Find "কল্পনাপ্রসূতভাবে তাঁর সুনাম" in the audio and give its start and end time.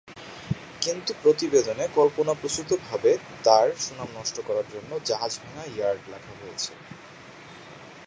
1.95-4.09